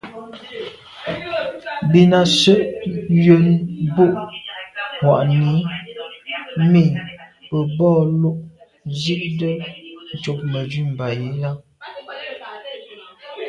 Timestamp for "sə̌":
2.39-2.57